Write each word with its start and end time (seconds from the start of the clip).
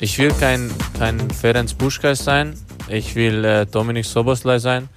ich 0.00 0.18
will 0.18 0.32
kein, 0.32 0.70
kein 0.98 1.30
Ferenc 1.30 1.76
Puschkas 1.76 2.24
sein. 2.24 2.54
Ich 2.88 3.14
will 3.14 3.44
äh, 3.44 3.66
Dominik 3.66 4.04
Soboslai 4.04 4.58
sein. 4.58 4.88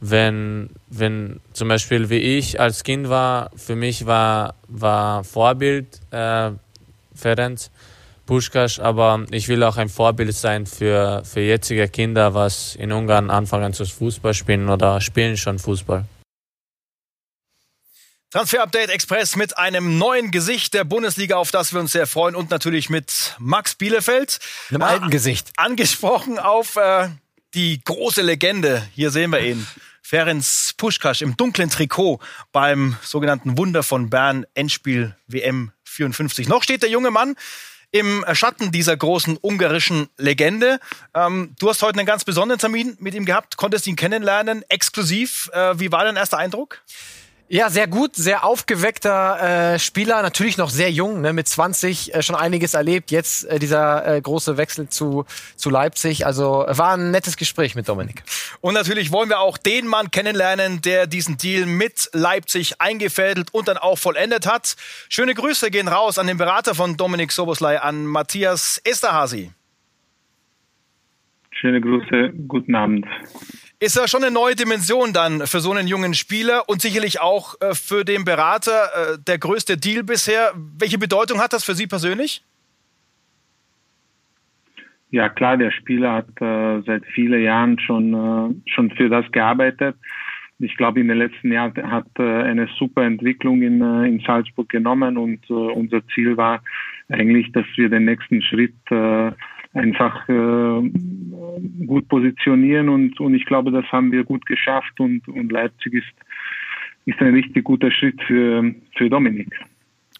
Wenn, 0.00 0.70
wenn 0.88 1.40
zum 1.52 1.68
Beispiel 1.68 2.10
wie 2.10 2.18
ich 2.38 2.60
als 2.60 2.84
Kind 2.84 3.08
war, 3.08 3.50
für 3.56 3.76
mich 3.76 4.06
war, 4.06 4.54
war 4.68 5.24
Vorbild 5.24 5.86
äh, 6.10 6.50
Ferenc 7.14 7.60
Puschkas, 8.26 8.78
aber 8.78 9.24
ich 9.30 9.48
will 9.48 9.62
auch 9.62 9.76
ein 9.76 9.88
Vorbild 9.88 10.34
sein 10.34 10.66
für, 10.66 11.22
für 11.24 11.40
jetzige 11.40 11.88
Kinder, 11.88 12.34
was 12.34 12.74
in 12.74 12.92
Ungarn 12.92 13.30
anfangen 13.30 13.72
zu 13.72 13.86
Fußball 13.86 14.34
spielen 14.34 14.68
oder 14.68 15.00
spielen 15.00 15.36
schon 15.36 15.58
Fußball. 15.58 16.04
Transfer 18.30 18.60
Update 18.60 18.90
Express 18.90 19.36
mit 19.36 19.56
einem 19.56 19.98
neuen 19.98 20.32
Gesicht 20.32 20.74
der 20.74 20.82
Bundesliga, 20.82 21.36
auf 21.36 21.52
das 21.52 21.72
wir 21.72 21.78
uns 21.78 21.92
sehr 21.92 22.08
freuen 22.08 22.34
und 22.34 22.50
natürlich 22.50 22.90
mit 22.90 23.36
Max 23.38 23.76
Bielefeld. 23.76 24.40
Einem 24.70 24.80
äh, 24.80 24.84
alten 24.84 25.10
Gesicht. 25.10 25.52
Angesprochen 25.56 26.40
auf 26.40 26.74
äh, 26.74 27.08
die 27.54 27.80
große 27.84 28.22
Legende. 28.22 28.82
Hier 28.94 29.12
sehen 29.12 29.30
wir 29.30 29.40
ihn. 29.40 29.64
Ferenc 30.02 30.44
Puschkasch 30.76 31.22
im 31.22 31.36
dunklen 31.36 31.70
Trikot 31.70 32.18
beim 32.50 32.96
sogenannten 33.02 33.58
Wunder 33.58 33.84
von 33.84 34.10
Bern 34.10 34.44
Endspiel 34.54 35.16
WM 35.28 35.70
54. 35.84 36.48
Noch 36.48 36.64
steht 36.64 36.82
der 36.82 36.90
junge 36.90 37.12
Mann 37.12 37.36
im 37.92 38.24
Schatten 38.32 38.72
dieser 38.72 38.96
großen 38.96 39.38
ungarischen 39.40 40.08
Legende. 40.16 40.80
Ähm, 41.14 41.54
du 41.60 41.68
hast 41.68 41.80
heute 41.82 42.00
einen 42.00 42.06
ganz 42.06 42.24
besonderen 42.24 42.58
Termin 42.58 42.96
mit 42.98 43.14
ihm 43.14 43.24
gehabt, 43.24 43.56
konntest 43.56 43.86
ihn 43.86 43.94
kennenlernen, 43.94 44.64
exklusiv. 44.68 45.48
Äh, 45.52 45.78
wie 45.78 45.92
war 45.92 46.04
dein 46.04 46.16
erster 46.16 46.38
Eindruck? 46.38 46.82
Ja, 47.48 47.70
sehr 47.70 47.86
gut, 47.86 48.16
sehr 48.16 48.44
aufgeweckter 48.44 49.74
äh, 49.74 49.78
Spieler, 49.78 50.20
natürlich 50.22 50.58
noch 50.58 50.68
sehr 50.68 50.90
jung, 50.90 51.20
ne, 51.20 51.32
mit 51.32 51.46
20 51.46 52.12
äh, 52.12 52.20
schon 52.20 52.34
einiges 52.34 52.74
erlebt. 52.74 53.12
Jetzt 53.12 53.44
äh, 53.44 53.60
dieser 53.60 54.16
äh, 54.16 54.20
große 54.20 54.56
Wechsel 54.56 54.88
zu, 54.88 55.24
zu 55.54 55.70
Leipzig. 55.70 56.26
Also 56.26 56.64
war 56.68 56.94
ein 56.94 57.12
nettes 57.12 57.36
Gespräch 57.36 57.76
mit 57.76 57.88
Dominik. 57.88 58.24
Und 58.62 58.74
natürlich 58.74 59.12
wollen 59.12 59.28
wir 59.28 59.38
auch 59.38 59.58
den 59.58 59.86
Mann 59.86 60.10
kennenlernen, 60.10 60.82
der 60.82 61.06
diesen 61.06 61.36
Deal 61.36 61.66
mit 61.66 62.10
Leipzig 62.12 62.80
eingefädelt 62.80 63.54
und 63.54 63.68
dann 63.68 63.76
auch 63.76 63.96
vollendet 63.96 64.44
hat. 64.44 64.74
Schöne 65.08 65.34
Grüße 65.34 65.70
gehen 65.70 65.86
raus 65.86 66.18
an 66.18 66.26
den 66.26 66.38
Berater 66.38 66.74
von 66.74 66.96
Dominik 66.96 67.30
Soboslai, 67.30 67.80
an 67.80 68.06
Matthias 68.06 68.80
Esterhasi. 68.82 69.52
Schöne 71.52 71.80
Grüße, 71.80 72.32
guten 72.48 72.74
Abend 72.74 73.06
ist 73.78 73.96
ja 73.96 74.08
schon 74.08 74.22
eine 74.22 74.32
neue 74.32 74.54
Dimension 74.54 75.12
dann 75.12 75.46
für 75.46 75.60
so 75.60 75.70
einen 75.70 75.86
jungen 75.86 76.14
Spieler 76.14 76.68
und 76.68 76.80
sicherlich 76.80 77.20
auch 77.20 77.60
äh, 77.60 77.74
für 77.74 78.04
den 78.04 78.24
Berater 78.24 78.72
äh, 78.72 79.18
der 79.26 79.38
größte 79.38 79.76
Deal 79.76 80.02
bisher. 80.02 80.52
Welche 80.78 80.98
Bedeutung 80.98 81.40
hat 81.40 81.52
das 81.52 81.64
für 81.64 81.74
Sie 81.74 81.86
persönlich? 81.86 82.42
Ja 85.10 85.28
klar, 85.28 85.56
der 85.56 85.70
Spieler 85.70 86.12
hat 86.12 86.40
äh, 86.40 86.82
seit 86.86 87.04
vielen 87.06 87.42
Jahren 87.42 87.78
schon, 87.78 88.14
äh, 88.14 88.70
schon 88.70 88.90
für 88.92 89.08
das 89.08 89.30
gearbeitet. 89.30 89.96
Ich 90.58 90.74
glaube, 90.76 91.00
in 91.00 91.08
den 91.08 91.18
letzten 91.18 91.52
Jahren 91.52 91.74
hat 91.90 92.06
eine 92.16 92.66
super 92.78 93.02
Entwicklung 93.02 93.60
in, 93.60 93.82
in 94.04 94.20
Salzburg 94.20 94.70
genommen 94.70 95.18
und 95.18 95.50
unser 95.50 96.00
Ziel 96.14 96.38
war 96.38 96.62
eigentlich, 97.10 97.52
dass 97.52 97.66
wir 97.76 97.90
den 97.90 98.06
nächsten 98.06 98.40
Schritt 98.40 98.72
einfach 99.76 100.28
äh, 100.28 100.90
gut 101.86 102.08
positionieren 102.08 102.88
und, 102.88 103.18
und 103.20 103.34
ich 103.34 103.44
glaube, 103.46 103.70
das 103.70 103.84
haben 103.92 104.12
wir 104.12 104.24
gut 104.24 104.46
geschafft 104.46 104.98
und, 105.00 105.26
und 105.28 105.50
Leipzig 105.50 105.94
ist, 105.94 106.06
ist 107.06 107.20
ein 107.20 107.34
richtig 107.34 107.64
guter 107.64 107.90
Schritt 107.90 108.20
für, 108.26 108.74
für 108.96 109.08
Dominik. 109.08 109.48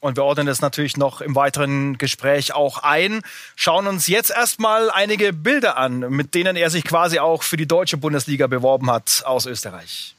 Und 0.01 0.17
wir 0.17 0.25
ordnen 0.25 0.47
das 0.47 0.61
natürlich 0.61 0.97
noch 0.97 1.20
im 1.20 1.34
weiteren 1.34 1.98
Gespräch 1.98 2.55
auch 2.55 2.83
ein. 2.83 3.23
Schauen 3.56 3.87
uns 3.87 4.06
jetzt 4.06 4.31
erstmal 4.31 4.91
einige 4.91 5.33
Bilder 5.33 5.78
an, 5.78 6.01
mit 6.11 6.34
denen 6.34 6.55
er 6.55 6.70
sich 6.70 6.84
quasi 6.84 7.19
auch 7.19 7.43
für 7.43 7.56
die 7.56 7.66
deutsche 7.66 7.97
Bundesliga 7.97 8.47
beworben 8.47 8.91
hat 8.91 9.22
aus 9.27 9.47
Österreich. 9.47 10.15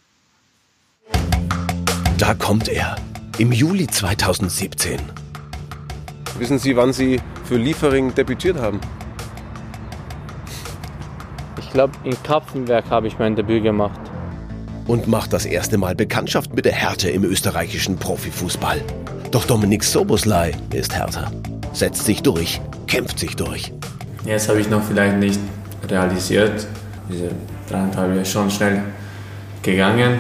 Da 2.18 2.34
kommt 2.34 2.68
er. 2.68 2.96
Im 3.38 3.52
Juli 3.52 3.86
2017. 3.86 5.00
Wissen 6.40 6.58
Sie, 6.58 6.76
wann 6.76 6.92
Sie 6.92 7.22
für 7.46 7.58
Liefering 7.58 8.16
debütiert 8.16 8.58
haben? 8.58 8.80
Ich 11.68 11.74
glaube, 11.74 11.94
in 12.06 12.16
Kapfenberg 12.24 12.90
habe 12.90 13.08
ich 13.08 13.20
mein 13.20 13.36
Debüt 13.36 13.62
gemacht. 13.62 14.00
Und 14.88 15.08
macht 15.08 15.34
das 15.34 15.46
erste 15.46 15.78
Mal 15.78 15.96
Bekanntschaft 15.96 16.56
mit 16.56 16.64
der 16.64 16.72
Härte 16.72 17.10
im 17.10 17.26
österreichischen 17.26 17.98
Profifußball. 17.98 18.82
Doch 19.32 19.46
Dominik 19.46 19.84
Soboslai 19.84 20.56
ist 20.74 20.96
härter. 20.96 21.30
Setzt 21.74 22.06
sich 22.06 22.24
durch, 22.24 22.62
kämpft 22.88 23.20
sich 23.20 23.36
durch. 23.36 23.74
Jetzt 24.26 24.48
habe 24.48 24.62
ich 24.62 24.70
noch 24.70 24.82
vielleicht 24.82 25.18
nicht 25.18 25.40
realisiert. 25.90 26.66
Diese 27.10 27.32
dreieinhalb 27.70 28.14
Jahre 28.14 28.26
schon 28.26 28.50
schnell 28.50 28.82
gegangen. 29.62 30.20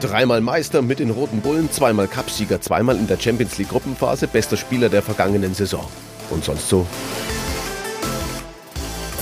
Dreimal 0.00 0.40
Meister 0.40 0.82
mit 0.82 1.00
den 1.00 1.10
Roten 1.10 1.40
Bullen, 1.40 1.70
zweimal 1.72 2.06
Cupsieger, 2.06 2.60
zweimal 2.60 2.96
in 2.96 3.08
der 3.08 3.18
Champions 3.18 3.58
League 3.58 3.70
Gruppenphase, 3.70 4.28
bester 4.28 4.56
Spieler 4.56 4.88
der 4.88 5.02
vergangenen 5.02 5.52
Saison. 5.52 5.84
Und 6.30 6.44
sonst 6.44 6.68
so? 6.68 6.86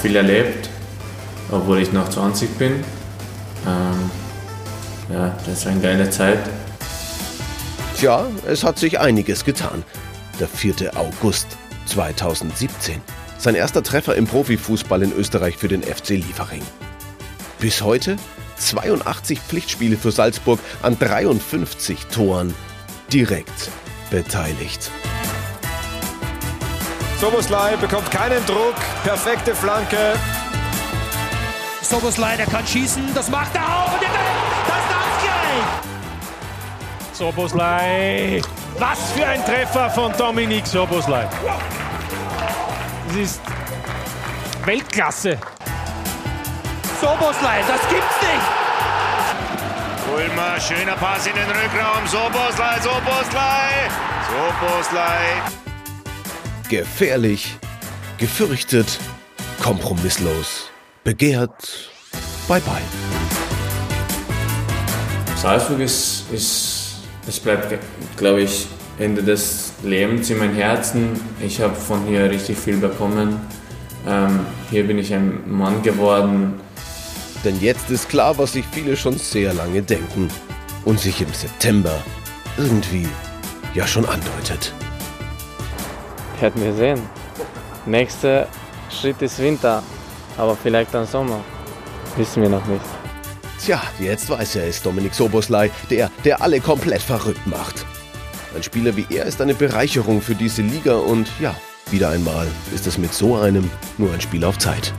Viel 0.03 0.17
erlebt, 0.17 0.69
obwohl 1.55 1.81
ich 1.81 1.93
noch 1.93 2.09
20 2.09 2.59
bin. 2.59 2.85
Ähm, 3.67 4.11
ja, 5.13 5.37
das 5.47 5.65
war 5.65 5.73
eine 5.73 5.81
geile 5.81 6.11
Zeit. 6.11 6.39
Tja, 7.97 8.27
es 8.47 8.65
hat 8.65 8.79
sich 8.79 8.99
einiges 8.99 9.45
getan. 9.45 9.85
Der 10.41 10.49
4. 10.49 10.97
August 10.97 11.47
2017. 11.87 13.01
Sein 13.39 13.55
erster 13.55 13.83
Treffer 13.83 14.17
im 14.17 14.27
Profifußball 14.27 15.03
in 15.03 15.13
Österreich 15.13 15.57
für 15.57 15.69
den 15.69 15.83
FC 15.83 16.11
Liefering. 16.11 16.63
Bis 17.61 17.83
heute 17.83 18.17
82 18.57 19.39
Pflichtspiele 19.39 19.97
für 19.97 20.11
Salzburg 20.11 20.59
an 20.83 20.99
53 20.99 22.07
Toren 22.07 22.55
direkt 23.13 23.71
beteiligt. 24.11 24.91
Soboslai 27.21 27.77
bekommt 27.77 28.11
keinen 28.11 28.45
Druck, 28.47 28.75
perfekte 29.05 29.55
Flanke, 29.55 30.15
Soboslai, 31.85 32.37
der 32.37 32.47
kann 32.47 32.67
schießen, 32.67 33.15
das 33.15 33.29
macht 33.29 33.55
er 33.55 33.63
auch 33.63 33.93
und 33.93 34.03
das 34.03 34.11
ist 34.11 34.19
gleich. 35.23 35.85
Soboslai, 37.13 38.43
was 38.79 39.13
für 39.13 39.27
ein 39.27 39.45
Treffer 39.45 39.91
von 39.91 40.13
Dominik 40.17 40.67
Soboslai. 40.67 41.29
Das 43.09 43.17
ist 43.17 43.41
Weltklasse. 44.65 45.39
Soboslai, 47.01 47.63
das 47.69 47.81
gibt's 47.91 48.21
nicht. 48.23 48.49
Ulmer, 50.17 50.61
schöner 50.61 50.97
Pass 50.97 51.27
in 51.27 51.35
den 51.35 51.49
Rückraum. 51.49 52.07
Soboslai, 52.07 52.81
Soboslai, 52.81 53.91
Soboslai. 54.31 55.43
Gefährlich, 56.69 57.59
gefürchtet, 58.19 58.99
kompromisslos 59.63 60.74
begehrt. 61.05 61.91
Bye 62.49 62.61
bye. 62.61 62.83
Salzburg 65.37 65.81
ist, 65.81 66.25
ist 66.33 66.85
es 67.27 67.41
bleibt, 67.41 67.79
glaube 68.17 68.43
ich, 68.43 68.67
Ende 68.99 69.23
des 69.23 69.73
Lebens 69.83 70.31
in 70.31 70.39
meinem 70.39 70.55
Herzen. 70.55 71.21
Ich 71.41 71.61
habe 71.61 71.75
von 71.75 72.05
hier 72.07 72.31
richtig 72.31 72.59
viel 72.59 72.77
bekommen. 72.77 73.41
Ähm, 74.07 74.41
hier 74.71 74.87
bin 74.87 74.99
ich 74.99 75.13
ein 75.13 75.43
Mann 75.51 75.83
geworden. 75.83 76.61
Denn 77.45 77.61
jetzt 77.61 77.91
ist 77.91 78.09
klar, 78.09 78.37
was 78.39 78.53
sich 78.53 78.65
viele 78.73 78.97
schon 78.97 79.19
sehr 79.19 79.53
lange 79.55 79.83
denken 79.83 80.29
und 80.85 81.01
sich 81.01 81.21
im 81.21 81.33
September 81.33 82.03
irgendwie 82.57 83.07
ja 83.75 83.87
schon 83.87 84.05
andeutet. 84.07 84.73
Werden 86.41 86.63
wir 86.63 86.75
sehen. 86.75 87.03
Nächster 87.87 88.47
Schritt 88.91 89.21
ist 89.23 89.39
Winter. 89.39 89.83
Aber 90.37 90.57
vielleicht 90.57 90.95
dann 90.95 91.07
Sommer. 91.07 91.41
Wissen 92.17 92.43
wir 92.43 92.49
noch 92.49 92.65
nicht. 92.67 92.85
Tja, 93.65 93.81
jetzt 93.99 94.29
weiß 94.29 94.57
er 94.57 94.67
es, 94.69 94.83
Dominik 94.83 95.15
Soboslai, 95.15 95.71
der, 95.91 96.11
der 96.25 96.43
alle 96.43 96.61
komplett 96.61 97.03
verrückt 97.03 97.47
macht. 97.47 97.87
Ein 98.55 98.63
Spieler 98.63 98.97
wie 98.97 99.07
er 99.11 99.25
ist 99.25 99.41
eine 99.41 99.55
Bereicherung 99.55 100.21
für 100.21 100.35
diese 100.35 100.63
Liga 100.63 100.97
und 100.97 101.29
ja, 101.41 101.55
wieder 101.91 102.11
einmal 102.11 102.47
ist 102.75 102.87
es 102.87 102.99
mit 102.99 103.13
so 103.13 103.37
einem 103.37 103.71
nur 103.99 104.13
ein 104.13 104.21
Spiel 104.21 104.45
auf 104.45 104.59
Zeit. 104.59 104.93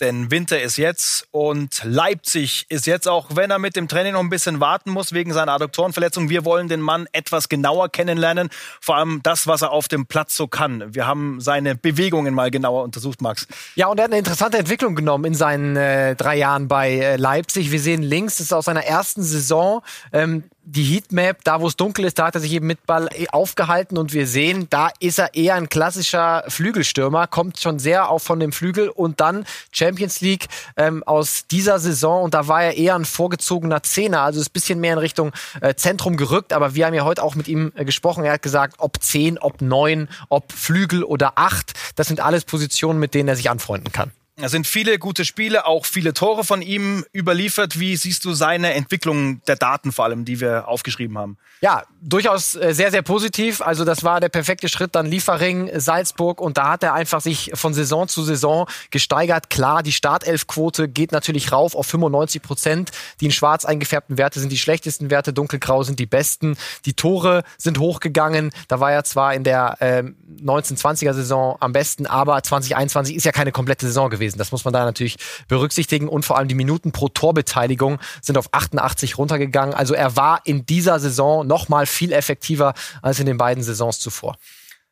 Denn 0.00 0.30
Winter 0.30 0.60
ist 0.60 0.76
jetzt 0.76 1.26
und 1.30 1.80
Leipzig 1.84 2.66
ist 2.68 2.86
jetzt 2.86 3.08
auch, 3.08 3.28
wenn 3.34 3.50
er 3.50 3.58
mit 3.58 3.76
dem 3.76 3.88
Training 3.88 4.12
noch 4.12 4.20
ein 4.20 4.28
bisschen 4.28 4.60
warten 4.60 4.90
muss 4.90 5.12
wegen 5.12 5.32
seiner 5.32 5.52
Adduktorenverletzung. 5.52 6.28
Wir 6.28 6.44
wollen 6.44 6.68
den 6.68 6.80
Mann 6.80 7.06
etwas 7.12 7.48
genauer 7.48 7.88
kennenlernen. 7.88 8.50
Vor 8.80 8.96
allem 8.96 9.20
das, 9.22 9.46
was 9.46 9.62
er 9.62 9.70
auf 9.70 9.88
dem 9.88 10.06
Platz 10.06 10.36
so 10.36 10.48
kann. 10.48 10.94
Wir 10.94 11.06
haben 11.06 11.40
seine 11.40 11.74
Bewegungen 11.74 12.34
mal 12.34 12.50
genauer 12.50 12.84
untersucht, 12.84 13.22
Max. 13.22 13.46
Ja, 13.74 13.86
und 13.86 13.98
er 13.98 14.04
hat 14.04 14.10
eine 14.10 14.18
interessante 14.18 14.58
Entwicklung 14.58 14.94
genommen 14.94 15.24
in 15.24 15.34
seinen 15.34 15.76
äh, 15.76 16.14
drei 16.14 16.36
Jahren 16.36 16.68
bei 16.68 16.92
äh, 16.92 17.16
Leipzig. 17.16 17.70
Wir 17.70 17.80
sehen 17.80 18.02
links, 18.02 18.36
das 18.36 18.46
ist 18.46 18.52
aus 18.52 18.66
seiner 18.66 18.84
ersten 18.84 19.22
Saison. 19.22 19.82
Ähm, 20.12 20.44
die 20.68 20.82
Heatmap, 20.82 21.44
da 21.44 21.60
wo 21.60 21.68
es 21.68 21.76
dunkel 21.76 22.04
ist, 22.04 22.18
da 22.18 22.26
hat 22.26 22.34
er 22.34 22.40
sich 22.40 22.52
eben 22.52 22.66
mit 22.66 22.86
Ball 22.86 23.08
eh 23.14 23.28
aufgehalten 23.28 23.96
und 23.96 24.12
wir 24.12 24.26
sehen, 24.26 24.66
da 24.68 24.90
ist 24.98 25.20
er 25.20 25.34
eher 25.34 25.54
ein 25.54 25.68
klassischer 25.68 26.42
Flügelstürmer, 26.48 27.28
kommt 27.28 27.60
schon 27.60 27.78
sehr 27.78 28.10
auch 28.10 28.18
von 28.18 28.40
dem 28.40 28.50
Flügel 28.50 28.88
und 28.88 29.20
dann 29.20 29.46
Champions 29.70 30.20
League 30.20 30.46
ähm, 30.76 31.04
aus 31.04 31.46
dieser 31.48 31.78
Saison 31.78 32.24
und 32.24 32.34
da 32.34 32.48
war 32.48 32.64
er 32.64 32.76
eher 32.76 32.96
ein 32.96 33.04
vorgezogener 33.04 33.84
Zehner, 33.84 34.22
also 34.22 34.40
ist 34.40 34.52
bisschen 34.52 34.80
mehr 34.80 34.94
in 34.94 34.98
Richtung 34.98 35.32
äh, 35.60 35.74
Zentrum 35.76 36.16
gerückt, 36.16 36.52
aber 36.52 36.74
wir 36.74 36.86
haben 36.86 36.94
ja 36.94 37.04
heute 37.04 37.22
auch 37.22 37.36
mit 37.36 37.46
ihm 37.46 37.72
äh, 37.76 37.84
gesprochen, 37.84 38.24
er 38.24 38.32
hat 38.32 38.42
gesagt, 38.42 38.74
ob 38.78 39.00
10, 39.00 39.38
ob 39.38 39.62
9, 39.62 40.08
ob 40.30 40.50
Flügel 40.52 41.04
oder 41.04 41.34
8, 41.36 41.74
das 41.94 42.08
sind 42.08 42.18
alles 42.18 42.44
Positionen, 42.44 42.98
mit 42.98 43.14
denen 43.14 43.28
er 43.28 43.36
sich 43.36 43.50
anfreunden 43.50 43.92
kann. 43.92 44.10
Es 44.38 44.50
sind 44.50 44.66
viele 44.66 44.98
gute 44.98 45.24
Spiele, 45.24 45.64
auch 45.64 45.86
viele 45.86 46.12
Tore 46.12 46.44
von 46.44 46.60
ihm 46.60 47.06
überliefert. 47.14 47.80
Wie 47.80 47.96
siehst 47.96 48.22
du 48.26 48.34
seine 48.34 48.74
Entwicklung 48.74 49.40
der 49.44 49.56
Daten 49.56 49.92
vor 49.92 50.04
allem, 50.04 50.26
die 50.26 50.40
wir 50.40 50.68
aufgeschrieben 50.68 51.16
haben? 51.16 51.38
Ja, 51.62 51.84
durchaus 52.02 52.54
äh, 52.54 52.74
sehr, 52.74 52.90
sehr 52.90 53.00
positiv. 53.00 53.62
Also 53.62 53.86
das 53.86 54.04
war 54.04 54.20
der 54.20 54.28
perfekte 54.28 54.68
Schritt. 54.68 54.94
Dann 54.94 55.06
Liefering, 55.06 55.70
Salzburg 55.80 56.42
und 56.42 56.58
da 56.58 56.72
hat 56.72 56.82
er 56.82 56.92
einfach 56.92 57.22
sich 57.22 57.52
von 57.54 57.72
Saison 57.72 58.08
zu 58.08 58.24
Saison 58.24 58.68
gesteigert. 58.90 59.48
Klar, 59.48 59.82
die 59.82 59.92
Startelfquote 59.92 60.86
geht 60.86 61.12
natürlich 61.12 61.50
rauf 61.50 61.74
auf 61.74 61.86
95 61.86 62.42
Prozent. 62.42 62.90
Die 63.22 63.24
in 63.24 63.32
schwarz 63.32 63.64
eingefärbten 63.64 64.18
Werte 64.18 64.38
sind 64.38 64.52
die 64.52 64.58
schlechtesten 64.58 65.10
Werte, 65.10 65.32
dunkelgrau 65.32 65.82
sind 65.82 65.98
die 65.98 66.04
besten. 66.04 66.58
Die 66.84 66.92
Tore 66.92 67.42
sind 67.56 67.78
hochgegangen. 67.78 68.50
Da 68.68 68.80
war 68.80 68.92
er 68.92 69.04
zwar 69.04 69.32
in 69.32 69.44
der 69.44 69.80
äh, 69.80 70.02
1920er 70.44 71.14
Saison 71.14 71.56
am 71.60 71.72
besten, 71.72 72.06
aber 72.06 72.42
2021 72.42 73.16
ist 73.16 73.24
ja 73.24 73.32
keine 73.32 73.50
komplette 73.50 73.86
Saison 73.86 74.10
gewesen 74.10 74.25
gewesen. 74.26 74.38
Das 74.38 74.52
muss 74.52 74.64
man 74.64 74.74
da 74.74 74.84
natürlich 74.84 75.16
berücksichtigen. 75.48 76.08
Und 76.08 76.24
vor 76.24 76.36
allem 76.36 76.48
die 76.48 76.54
Minuten 76.54 76.92
pro 76.92 77.08
Torbeteiligung 77.08 77.98
sind 78.20 78.36
auf 78.38 78.48
88 78.52 79.18
runtergegangen. 79.18 79.74
Also 79.74 79.94
er 79.94 80.16
war 80.16 80.40
in 80.44 80.66
dieser 80.66 80.98
Saison 80.98 81.46
noch 81.46 81.68
mal 81.68 81.86
viel 81.86 82.12
effektiver 82.12 82.74
als 83.02 83.20
in 83.20 83.26
den 83.26 83.38
beiden 83.38 83.62
Saisons 83.62 83.98
zuvor. 83.98 84.36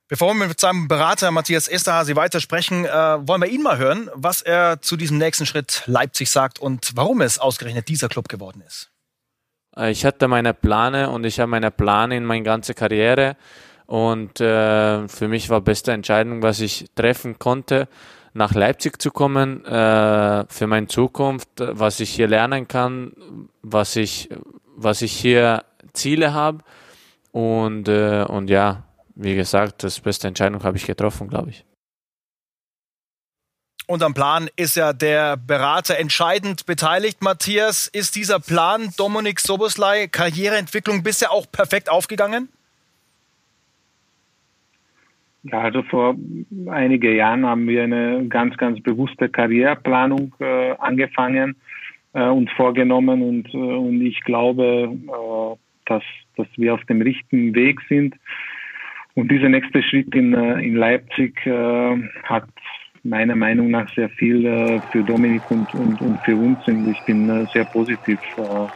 Bevor 0.06 0.34
wir 0.34 0.46
mit 0.46 0.60
seinem 0.60 0.86
Berater 0.86 1.30
Matthias 1.30 1.66
Esterhasi 1.66 2.14
weitersprechen, 2.14 2.84
äh, 2.84 2.88
wollen 2.90 3.40
wir 3.40 3.48
ihn 3.48 3.62
mal 3.62 3.78
hören, 3.78 4.10
was 4.14 4.42
er 4.42 4.82
zu 4.82 4.96
diesem 4.96 5.16
nächsten 5.16 5.46
Schritt 5.46 5.82
Leipzig 5.86 6.30
sagt 6.30 6.58
und 6.58 6.92
warum 6.94 7.22
es 7.22 7.38
ausgerechnet 7.38 7.88
dieser 7.88 8.08
Club 8.08 8.28
geworden 8.28 8.62
ist. 8.66 8.90
Äh, 9.76 9.90
ich 9.90 10.04
hatte 10.04 10.28
meine 10.28 10.52
Pläne 10.52 11.08
und 11.08 11.24
ich 11.24 11.40
habe 11.40 11.50
meine 11.50 11.70
Pläne 11.70 12.18
in 12.18 12.24
meine 12.24 12.42
ganze 12.42 12.74
Karriere 12.74 13.36
und 13.86 14.40
äh, 14.40 15.08
für 15.08 15.26
mich 15.26 15.48
war 15.48 15.62
beste 15.62 15.92
Entscheidung, 15.92 16.42
was 16.42 16.60
ich 16.60 16.90
treffen 16.94 17.38
konnte 17.38 17.88
nach 18.34 18.52
Leipzig 18.52 19.00
zu 19.00 19.10
kommen 19.10 19.64
äh, 19.64 20.44
für 20.48 20.66
meine 20.66 20.88
Zukunft, 20.88 21.48
was 21.58 22.00
ich 22.00 22.10
hier 22.10 22.28
lernen 22.28 22.68
kann, 22.68 23.12
was 23.62 23.96
ich, 23.96 24.28
was 24.76 25.02
ich 25.02 25.12
hier 25.12 25.64
Ziele 25.92 26.34
habe 26.34 26.58
und, 27.30 27.88
äh, 27.88 28.24
und 28.28 28.50
ja, 28.50 28.82
wie 29.14 29.36
gesagt, 29.36 29.84
das 29.84 30.00
beste 30.00 30.28
Entscheidung 30.28 30.62
habe 30.64 30.76
ich 30.76 30.84
getroffen, 30.84 31.28
glaube 31.28 31.50
ich. 31.50 31.64
Und 33.86 34.02
am 34.02 34.14
Plan 34.14 34.48
ist 34.56 34.76
ja 34.76 34.92
der 34.92 35.36
Berater 35.36 35.98
entscheidend 35.98 36.64
beteiligt. 36.64 37.22
Matthias, 37.22 37.86
ist 37.86 38.16
dieser 38.16 38.40
Plan 38.40 38.92
Dominik 38.96 39.40
Soboslai 39.40 40.08
Karriereentwicklung 40.08 41.02
bisher 41.02 41.32
auch 41.32 41.46
perfekt 41.50 41.90
aufgegangen? 41.90 42.48
Ja, 45.44 45.60
also 45.60 45.82
vor 45.82 46.16
einigen 46.68 47.16
Jahren 47.16 47.44
haben 47.44 47.68
wir 47.68 47.82
eine 47.84 48.26
ganz, 48.28 48.56
ganz 48.56 48.80
bewusste 48.80 49.28
Karriereplanung 49.28 50.34
äh, 50.40 50.72
angefangen 50.78 51.56
äh, 52.14 52.26
und 52.28 52.50
vorgenommen 52.50 53.22
und, 53.22 53.52
äh, 53.52 53.56
und 53.56 54.00
ich 54.00 54.20
glaube, 54.22 54.90
äh, 54.90 55.56
dass, 55.84 56.02
dass 56.36 56.46
wir 56.56 56.72
auf 56.72 56.84
dem 56.86 57.02
richtigen 57.02 57.54
Weg 57.54 57.80
sind. 57.88 58.14
Und 59.14 59.30
dieser 59.30 59.50
nächste 59.50 59.82
Schritt 59.82 60.14
in, 60.14 60.32
äh, 60.32 60.60
in 60.60 60.76
Leipzig 60.76 61.46
äh, 61.46 61.96
hat 62.22 62.48
meiner 63.02 63.36
Meinung 63.36 63.70
nach 63.70 63.92
sehr 63.94 64.08
viel 64.08 64.46
äh, 64.46 64.80
für 64.90 65.02
Dominik 65.02 65.42
und, 65.50 65.72
und, 65.74 66.00
und 66.00 66.18
für 66.24 66.36
uns 66.36 66.58
und 66.66 66.90
ich 66.90 67.00
bin 67.04 67.28
äh, 67.28 67.46
sehr 67.52 67.66
positiv, 67.66 68.18
äh, 68.38 68.66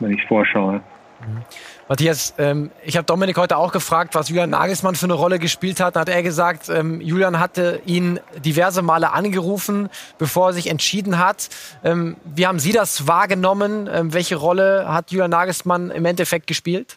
wenn 0.00 0.12
ich 0.12 0.24
vorschaue. 0.24 0.80
Mhm. 1.26 1.42
Matthias, 1.88 2.34
ähm, 2.38 2.70
ich 2.84 2.96
habe 2.96 3.04
Dominik 3.04 3.36
heute 3.36 3.56
auch 3.56 3.72
gefragt, 3.72 4.14
was 4.14 4.28
Julian 4.28 4.50
Nagelsmann 4.50 4.94
für 4.94 5.06
eine 5.06 5.14
Rolle 5.14 5.38
gespielt 5.38 5.80
hat. 5.80 5.96
Da 5.96 6.00
hat 6.00 6.08
er 6.08 6.22
gesagt, 6.22 6.68
ähm, 6.68 7.00
Julian 7.00 7.40
hatte 7.40 7.80
ihn 7.86 8.20
diverse 8.44 8.82
Male 8.82 9.12
angerufen, 9.12 9.88
bevor 10.18 10.48
er 10.48 10.52
sich 10.52 10.70
entschieden 10.70 11.18
hat. 11.18 11.48
Ähm, 11.84 12.16
wie 12.24 12.46
haben 12.46 12.58
Sie 12.58 12.72
das 12.72 13.06
wahrgenommen? 13.06 13.88
Ähm, 13.92 14.14
welche 14.14 14.36
Rolle 14.36 14.86
hat 14.88 15.10
Julian 15.10 15.30
Nagelsmann 15.30 15.90
im 15.90 16.04
Endeffekt 16.04 16.46
gespielt? 16.46 16.96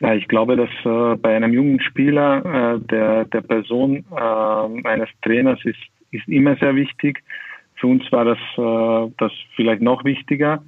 Ja, 0.00 0.14
ich 0.14 0.28
glaube, 0.28 0.56
dass 0.56 0.70
äh, 0.84 1.16
bei 1.16 1.34
einem 1.34 1.52
jungen 1.52 1.80
Spieler 1.80 2.74
äh, 2.74 2.80
der, 2.80 3.24
der 3.24 3.40
Person 3.40 4.04
äh, 4.10 4.86
eines 4.88 5.08
Trainers 5.22 5.58
ist, 5.64 5.78
ist 6.10 6.28
immer 6.28 6.56
sehr 6.56 6.74
wichtig. 6.74 7.22
Für 7.76 7.86
uns 7.88 8.10
war 8.12 8.24
das, 8.24 8.38
äh, 8.58 9.12
das 9.18 9.32
vielleicht 9.54 9.82
noch 9.82 10.04
wichtiger. 10.04 10.62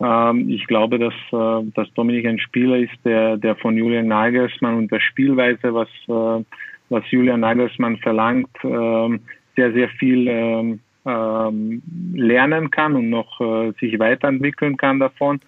Ähm, 0.00 0.48
ich 0.48 0.66
glaube, 0.66 0.98
dass, 0.98 1.14
äh, 1.32 1.70
dass 1.74 1.92
Dominik 1.94 2.26
ein 2.26 2.38
Spieler 2.38 2.78
ist, 2.78 2.96
der, 3.04 3.36
der 3.36 3.56
von 3.56 3.76
Julian 3.76 4.08
Nagelsmann 4.08 4.76
und 4.76 4.90
der 4.90 5.00
Spielweise, 5.00 5.74
was, 5.74 5.88
äh, 6.08 6.44
was 6.88 7.10
Julian 7.10 7.40
Nagelsmann 7.40 7.98
verlangt, 7.98 8.48
äh, 8.62 9.18
sehr, 9.56 9.72
sehr 9.72 9.88
viel 9.90 10.26
ähm, 10.28 10.80
ähm, 11.04 11.82
lernen 12.14 12.70
kann 12.70 12.94
und 12.94 13.10
noch 13.10 13.40
äh, 13.40 13.72
sich 13.80 13.98
weiterentwickeln 13.98 14.76
kann 14.76 15.00
davon. 15.00 15.40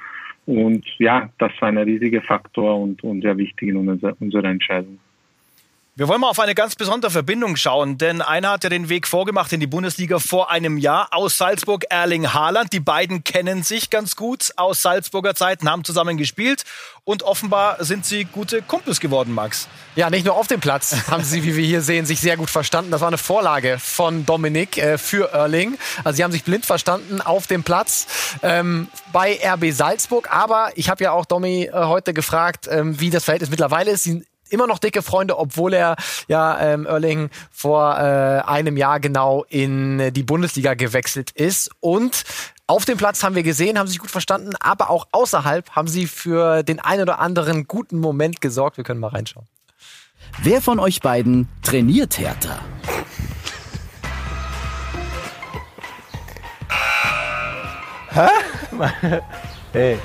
Und 0.44 0.84
ja, 0.98 1.30
das 1.38 1.52
war 1.60 1.68
ein 1.68 1.78
riesiger 1.78 2.20
Faktor 2.20 2.78
und, 2.80 3.02
und 3.04 3.22
sehr 3.22 3.36
wichtig 3.36 3.68
in 3.68 3.76
unserer, 3.76 4.14
unserer 4.20 4.48
Entscheidung. 4.48 4.98
Wir 5.94 6.08
wollen 6.08 6.22
mal 6.22 6.30
auf 6.30 6.40
eine 6.40 6.54
ganz 6.54 6.74
besondere 6.74 7.10
Verbindung 7.10 7.54
schauen, 7.56 7.98
denn 7.98 8.22
einer 8.22 8.52
hat 8.52 8.64
ja 8.64 8.70
den 8.70 8.88
Weg 8.88 9.06
vorgemacht 9.06 9.52
in 9.52 9.60
die 9.60 9.66
Bundesliga 9.66 10.18
vor 10.20 10.50
einem 10.50 10.78
Jahr 10.78 11.08
aus 11.10 11.36
Salzburg, 11.36 11.84
Erling 11.90 12.32
Haaland. 12.32 12.72
Die 12.72 12.80
beiden 12.80 13.24
kennen 13.24 13.62
sich 13.62 13.90
ganz 13.90 14.16
gut 14.16 14.54
aus 14.56 14.80
Salzburger 14.80 15.34
Zeiten, 15.34 15.68
haben 15.68 15.84
zusammen 15.84 16.16
gespielt 16.16 16.64
und 17.04 17.24
offenbar 17.24 17.84
sind 17.84 18.06
sie 18.06 18.24
gute 18.24 18.62
Kumpels 18.62 19.00
geworden, 19.00 19.34
Max. 19.34 19.68
Ja, 19.94 20.08
nicht 20.08 20.24
nur 20.24 20.34
auf 20.34 20.46
dem 20.46 20.60
Platz 20.60 20.96
haben 21.10 21.24
sie, 21.24 21.44
wie 21.44 21.56
wir 21.56 21.66
hier 21.66 21.82
sehen, 21.82 22.06
sich 22.06 22.20
sehr 22.20 22.38
gut 22.38 22.48
verstanden. 22.48 22.90
Das 22.90 23.02
war 23.02 23.08
eine 23.08 23.18
Vorlage 23.18 23.78
von 23.78 24.24
Dominik 24.24 24.78
äh, 24.78 24.96
für 24.96 25.30
Erling. 25.34 25.76
Also 26.04 26.16
sie 26.16 26.24
haben 26.24 26.32
sich 26.32 26.44
blind 26.44 26.64
verstanden 26.64 27.20
auf 27.20 27.46
dem 27.48 27.64
Platz 27.64 28.06
ähm, 28.42 28.88
bei 29.12 29.38
RB 29.44 29.70
Salzburg. 29.72 30.32
Aber 30.34 30.70
ich 30.74 30.88
habe 30.88 31.04
ja 31.04 31.12
auch 31.12 31.26
Domi 31.26 31.64
äh, 31.64 31.70
heute 31.74 32.14
gefragt, 32.14 32.66
ähm, 32.70 32.98
wie 32.98 33.10
das 33.10 33.24
Verhältnis 33.24 33.50
mittlerweile 33.50 33.90
ist. 33.90 34.04
Sie 34.04 34.24
immer 34.52 34.66
noch 34.66 34.78
dicke 34.78 35.02
Freunde, 35.02 35.38
obwohl 35.38 35.74
er 35.74 35.96
ja 36.28 36.58
ähm, 36.60 36.86
Erling 36.86 37.30
vor 37.50 37.96
äh, 37.98 38.42
einem 38.46 38.76
Jahr 38.76 39.00
genau 39.00 39.44
in 39.48 40.12
die 40.12 40.22
Bundesliga 40.22 40.74
gewechselt 40.74 41.30
ist. 41.32 41.70
Und 41.80 42.24
auf 42.66 42.84
dem 42.84 42.96
Platz 42.96 43.22
haben 43.22 43.34
wir 43.34 43.42
gesehen, 43.42 43.78
haben 43.78 43.88
sich 43.88 43.98
gut 43.98 44.10
verstanden, 44.10 44.52
aber 44.60 44.90
auch 44.90 45.06
außerhalb 45.12 45.70
haben 45.70 45.88
sie 45.88 46.06
für 46.06 46.62
den 46.62 46.80
einen 46.80 47.02
oder 47.02 47.18
anderen 47.18 47.66
guten 47.66 47.98
Moment 47.98 48.40
gesorgt. 48.40 48.76
Wir 48.76 48.84
können 48.84 49.00
mal 49.00 49.08
reinschauen. 49.08 49.46
Wer 50.42 50.62
von 50.62 50.78
euch 50.78 51.00
beiden 51.00 51.48
trainiert 51.62 52.18
härter? 52.18 52.60
Hä? 58.10 58.28
hey, 59.72 59.98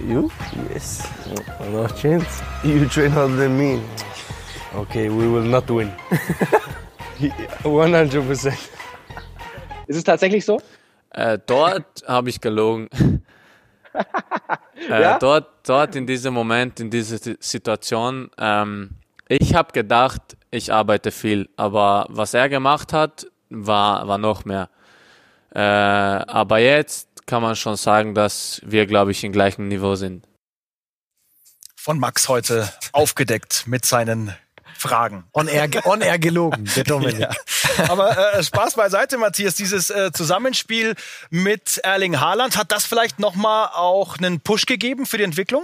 You? 0.00 0.30
Yes. 0.72 1.02
No 1.72 1.86
chance. 1.88 2.42
You 2.62 2.86
train 2.86 3.10
harder 3.10 3.36
than 3.36 3.56
me. 3.58 3.80
Okay, 4.74 5.08
we 5.08 5.26
will 5.28 5.42
not 5.44 5.68
win. 5.70 5.90
100%. 7.64 8.52
Ist 9.86 9.96
es 9.96 10.04
tatsächlich 10.04 10.44
so? 10.44 10.60
Äh, 11.10 11.38
dort 11.46 12.04
habe 12.06 12.28
ich 12.30 12.40
gelogen. 12.40 12.88
äh, 14.88 15.00
Ja? 15.02 15.18
dort, 15.18 15.48
dort 15.66 15.96
in 15.96 16.06
diesem 16.06 16.32
Moment, 16.34 16.78
in 16.80 16.90
dieser 16.90 17.18
Si- 17.18 17.36
Situation, 17.40 18.30
ähm, 18.38 18.90
ich 19.28 19.54
habe 19.54 19.72
gedacht, 19.72 20.36
ich 20.50 20.72
arbeite 20.72 21.10
viel, 21.10 21.48
aber 21.56 22.06
was 22.08 22.34
er 22.34 22.48
gemacht 22.48 22.92
hat, 22.92 23.26
war, 23.50 24.06
war 24.06 24.18
noch 24.18 24.44
mehr. 24.44 24.68
Äh, 25.54 25.60
aber 25.60 26.58
jetzt 26.58 27.07
kann 27.28 27.42
man 27.42 27.54
schon 27.54 27.76
sagen, 27.76 28.14
dass 28.14 28.60
wir, 28.64 28.86
glaube 28.86 29.12
ich, 29.12 29.22
im 29.22 29.30
gleichen 29.30 29.68
Niveau 29.68 29.94
sind. 29.94 30.26
Von 31.76 32.00
Max 32.00 32.28
heute 32.28 32.68
aufgedeckt 32.92 33.64
mit 33.66 33.84
seinen 33.84 34.34
Fragen. 34.76 35.24
On 35.32 35.46
air, 35.46 35.68
on 35.84 36.00
air 36.00 36.18
gelogen, 36.18 36.68
der 36.74 36.84
Dominik. 36.84 37.28
Ja. 37.76 37.90
Aber 37.90 38.34
äh, 38.34 38.42
Spaß 38.42 38.74
beiseite, 38.74 39.18
Matthias. 39.18 39.54
Dieses 39.54 39.90
äh, 39.90 40.10
Zusammenspiel 40.10 40.94
mit 41.30 41.78
Erling 41.84 42.18
Haaland, 42.18 42.56
hat 42.56 42.72
das 42.72 42.86
vielleicht 42.86 43.20
nochmal 43.20 43.68
auch 43.72 44.18
einen 44.18 44.40
Push 44.40 44.66
gegeben 44.66 45.06
für 45.06 45.18
die 45.18 45.22
Entwicklung? 45.22 45.62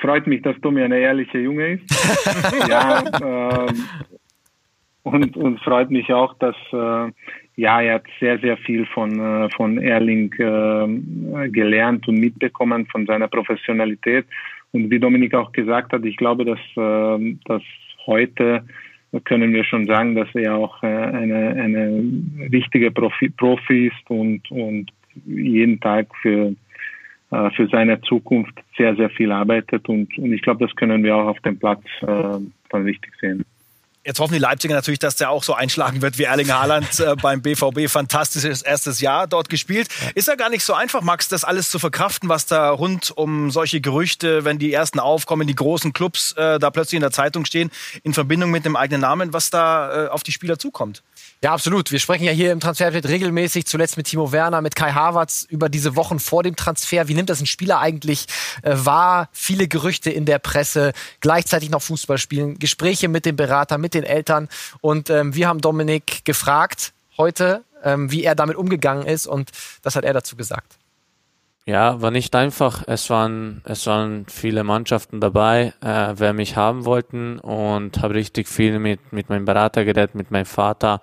freut 0.00 0.26
mich, 0.26 0.42
dass 0.42 0.56
Tommy 0.60 0.82
ein 0.82 0.92
ehrlicher 0.92 1.38
Junge 1.38 1.74
ist. 1.74 2.68
ja, 2.68 3.02
ähm, 3.22 3.88
und, 5.02 5.36
und 5.36 5.60
freut 5.60 5.90
mich 5.90 6.12
auch, 6.12 6.34
dass 6.38 6.56
äh, 6.72 7.12
ja, 7.56 7.80
er 7.80 7.94
hat 7.94 8.04
sehr, 8.20 8.38
sehr 8.38 8.56
viel 8.58 8.84
von, 8.86 9.18
äh, 9.18 9.48
von 9.50 9.78
Erling 9.78 10.30
äh, 10.34 11.48
gelernt 11.48 12.06
und 12.06 12.20
mitbekommen 12.20 12.86
von 12.86 13.06
seiner 13.06 13.28
Professionalität. 13.28 14.26
Und 14.72 14.90
wie 14.90 15.00
Dominik 15.00 15.34
auch 15.34 15.52
gesagt 15.52 15.92
hat, 15.92 16.04
ich 16.04 16.18
glaube, 16.18 16.44
dass, 16.44 16.58
äh, 16.76 17.36
dass 17.46 17.62
heute 18.06 18.62
können 19.24 19.54
wir 19.54 19.64
schon 19.64 19.86
sagen, 19.86 20.14
dass 20.14 20.28
er 20.34 20.54
auch 20.54 20.82
äh, 20.82 20.86
eine, 20.86 21.54
eine 21.54 22.04
richtige 22.52 22.90
Profi, 22.90 23.30
Profi 23.30 23.86
ist 23.86 24.10
und, 24.10 24.50
und 24.50 24.92
jeden 25.24 25.80
Tag 25.80 26.08
für, 26.20 26.54
äh, 27.30 27.50
für 27.52 27.68
seine 27.68 27.98
Zukunft 28.02 28.52
sehr, 28.76 28.94
sehr 28.96 29.08
viel 29.08 29.32
arbeitet. 29.32 29.88
Und, 29.88 30.16
und 30.18 30.30
ich 30.30 30.42
glaube, 30.42 30.66
das 30.66 30.76
können 30.76 31.02
wir 31.02 31.16
auch 31.16 31.28
auf 31.28 31.40
dem 31.40 31.58
Platz 31.58 31.82
dann 32.02 32.52
richtig 32.82 33.14
sehen. 33.18 33.44
Jetzt 34.06 34.20
hoffen 34.20 34.34
die 34.34 34.38
Leipziger 34.38 34.72
natürlich, 34.72 35.00
dass 35.00 35.16
der 35.16 35.30
auch 35.30 35.42
so 35.42 35.52
einschlagen 35.52 36.00
wird 36.00 36.16
wie 36.16 36.22
Erling 36.22 36.52
Haaland 36.52 37.00
äh, 37.00 37.16
beim 37.20 37.42
BVB. 37.42 37.88
Fantastisches 37.88 38.62
erstes 38.62 39.00
Jahr 39.00 39.26
dort 39.26 39.48
gespielt. 39.48 39.88
Ist 40.14 40.28
ja 40.28 40.36
gar 40.36 40.48
nicht 40.48 40.62
so 40.62 40.74
einfach, 40.74 41.02
Max, 41.02 41.26
das 41.26 41.42
alles 41.42 41.70
zu 41.70 41.80
verkraften, 41.80 42.28
was 42.28 42.46
da 42.46 42.70
rund 42.70 43.10
um 43.10 43.50
solche 43.50 43.80
Gerüchte, 43.80 44.44
wenn 44.44 44.60
die 44.60 44.72
ersten 44.72 45.00
aufkommen, 45.00 45.48
die 45.48 45.56
großen 45.56 45.92
Clubs 45.92 46.34
äh, 46.34 46.60
da 46.60 46.70
plötzlich 46.70 46.98
in 46.98 47.00
der 47.00 47.10
Zeitung 47.10 47.46
stehen, 47.46 47.72
in 48.04 48.14
Verbindung 48.14 48.52
mit 48.52 48.64
dem 48.64 48.76
eigenen 48.76 49.00
Namen, 49.00 49.32
was 49.32 49.50
da 49.50 50.04
äh, 50.04 50.08
auf 50.08 50.22
die 50.22 50.30
Spieler 50.30 50.56
zukommt. 50.56 51.02
Ja, 51.42 51.52
absolut. 51.52 51.90
Wir 51.90 51.98
sprechen 51.98 52.24
ja 52.24 52.32
hier 52.32 52.52
im 52.52 52.60
Transferfeld 52.60 53.08
regelmäßig, 53.08 53.66
zuletzt 53.66 53.96
mit 53.96 54.06
Timo 54.06 54.30
Werner, 54.30 54.60
mit 54.60 54.76
Kai 54.76 54.92
Havertz 54.92 55.44
über 55.50 55.68
diese 55.68 55.96
Wochen 55.96 56.20
vor 56.20 56.44
dem 56.44 56.54
Transfer. 56.54 57.08
Wie 57.08 57.14
nimmt 57.14 57.28
das 57.28 57.40
ein 57.40 57.46
Spieler 57.46 57.80
eigentlich 57.80 58.26
äh, 58.62 58.72
wahr? 58.72 59.28
Viele 59.32 59.66
Gerüchte 59.66 60.10
in 60.10 60.26
der 60.26 60.38
Presse, 60.38 60.92
gleichzeitig 61.20 61.70
noch 61.70 61.82
Fußball 61.82 62.18
spielen, 62.18 62.60
Gespräche 62.60 63.08
mit 63.08 63.26
dem 63.26 63.34
Berater, 63.34 63.78
mit 63.78 63.95
den 63.96 64.04
Eltern. 64.04 64.48
Und 64.80 65.10
ähm, 65.10 65.34
wir 65.34 65.48
haben 65.48 65.60
Dominik 65.60 66.24
gefragt 66.24 66.92
heute, 67.18 67.64
ähm, 67.82 68.10
wie 68.10 68.24
er 68.24 68.34
damit 68.34 68.56
umgegangen 68.56 69.06
ist. 69.06 69.26
Und 69.26 69.50
das 69.82 69.96
hat 69.96 70.04
er 70.04 70.12
dazu 70.12 70.36
gesagt. 70.36 70.78
Ja, 71.68 72.00
war 72.00 72.12
nicht 72.12 72.34
einfach. 72.36 72.84
Es 72.86 73.10
waren, 73.10 73.60
es 73.64 73.88
waren 73.88 74.26
viele 74.28 74.62
Mannschaften 74.62 75.20
dabei, 75.20 75.74
äh, 75.80 76.14
wer 76.14 76.32
mich 76.32 76.54
haben 76.54 76.84
wollten 76.84 77.40
und 77.40 78.00
habe 78.02 78.14
richtig 78.14 78.46
viel 78.46 78.78
mit, 78.78 79.12
mit 79.12 79.28
meinem 79.30 79.46
Berater 79.46 79.84
geredet, 79.84 80.14
mit 80.14 80.30
meinem 80.30 80.46
Vater, 80.46 81.00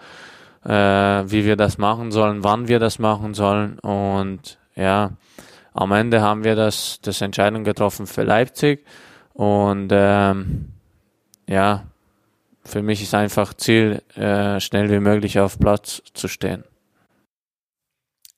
äh, 0.63 0.69
wie 0.69 1.43
wir 1.43 1.57
das 1.57 1.77
machen 1.77 2.13
sollen, 2.13 2.45
wann 2.45 2.69
wir 2.69 2.79
das 2.79 2.97
machen 2.97 3.33
sollen 3.33 3.77
und 3.79 4.57
ja, 4.75 5.11
am 5.73 5.91
Ende 5.91 6.21
haben 6.21 6.45
wir 6.45 6.55
das, 6.55 6.99
das 7.01 7.19
Entscheidung 7.19 7.65
getroffen 7.65 8.07
für 8.07 8.23
Leipzig 8.23 8.85
und 9.33 9.89
ähm, 9.91 10.69
ja, 11.45 11.83
für 12.65 12.81
mich 12.81 13.01
ist 13.01 13.13
einfach 13.13 13.53
Ziel, 13.53 14.01
äh, 14.15 14.59
schnell 14.59 14.89
wie 14.89 14.99
möglich 14.99 15.39
auf 15.39 15.59
Platz 15.59 16.01
zu 16.13 16.27
stehen. 16.27 16.63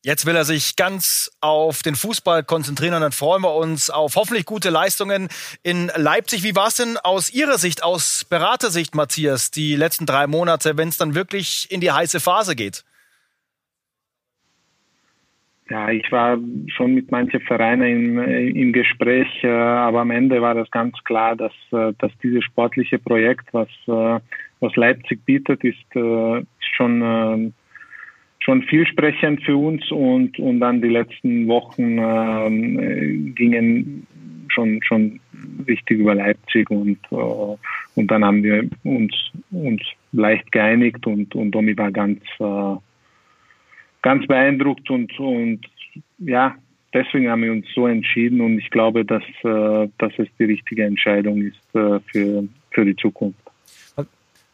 Jetzt 0.05 0.27
will 0.27 0.35
er 0.35 0.45
sich 0.45 0.75
ganz 0.75 1.31
auf 1.41 1.81
den 1.81 1.95
Fußball 1.95 2.43
konzentrieren 2.43 2.93
und 2.93 3.01
dann 3.01 3.11
freuen 3.11 3.41
wir 3.41 3.55
uns 3.55 3.89
auf 3.89 4.15
hoffentlich 4.15 4.45
gute 4.45 4.69
Leistungen 4.69 5.29
in 5.63 5.91
Leipzig. 5.95 6.43
Wie 6.43 6.55
war 6.55 6.67
es 6.67 6.75
denn 6.75 6.97
aus 6.97 7.31
Ihrer 7.31 7.57
Sicht, 7.57 7.81
aus 7.81 8.23
Beratersicht, 8.23 8.93
Matthias, 8.93 9.49
die 9.49 9.75
letzten 9.75 10.05
drei 10.05 10.27
Monate, 10.27 10.77
wenn 10.77 10.89
es 10.89 10.97
dann 10.97 11.15
wirklich 11.15 11.71
in 11.71 11.81
die 11.81 11.91
heiße 11.91 12.19
Phase 12.19 12.55
geht? 12.55 12.85
Ja, 15.67 15.89
ich 15.89 16.11
war 16.11 16.37
schon 16.67 16.93
mit 16.93 17.09
manchen 17.09 17.41
Vereinen 17.41 18.19
im, 18.19 18.55
im 18.55 18.71
Gespräch, 18.71 19.43
äh, 19.43 19.47
aber 19.47 20.01
am 20.01 20.11
Ende 20.11 20.39
war 20.39 20.53
das 20.53 20.69
ganz 20.69 20.95
klar, 21.05 21.35
dass, 21.35 21.53
äh, 21.71 21.91
dass 21.97 22.11
dieses 22.21 22.43
sportliche 22.43 22.99
Projekt, 22.99 23.51
was, 23.51 23.69
äh, 23.87 24.19
was 24.59 24.75
Leipzig 24.75 25.25
bietet, 25.25 25.63
ist, 25.63 25.95
ist 25.95 26.75
schon 26.75 27.53
schon 28.39 28.61
vielsprechend 28.63 29.43
für 29.43 29.57
uns 29.57 29.91
und, 29.91 30.37
und 30.37 30.59
dann 30.59 30.79
die 30.79 30.89
letzten 30.89 31.47
Wochen 31.47 31.97
ähm, 31.97 33.33
gingen 33.33 34.05
schon, 34.49 34.83
schon 34.83 35.19
richtig 35.67 35.99
über 35.99 36.13
Leipzig 36.13 36.69
und, 36.69 36.99
und 37.11 38.11
dann 38.11 38.23
haben 38.23 38.43
wir 38.43 38.69
uns, 38.83 39.13
uns 39.49 39.81
leicht 40.11 40.51
geeinigt 40.51 41.07
und, 41.07 41.33
und 41.33 41.51
Domi 41.51 41.75
war 41.75 41.91
ganz, 41.91 42.21
ganz 44.05 44.27
beeindruckt 44.27 44.87
und, 44.91 45.19
und 45.19 45.61
ja, 46.19 46.55
deswegen 46.93 47.27
haben 47.27 47.41
wir 47.41 47.51
uns 47.51 47.65
so 47.73 47.87
entschieden 47.87 48.39
und 48.39 48.59
ich 48.59 48.69
glaube, 48.69 49.03
dass, 49.03 49.23
äh, 49.43 49.89
dass 49.97 50.13
es 50.17 50.27
die 50.37 50.43
richtige 50.43 50.83
Entscheidung 50.83 51.41
ist 51.41 51.75
äh, 51.75 51.99
für, 52.11 52.47
für 52.69 52.85
die 52.85 52.95
Zukunft. 52.95 53.39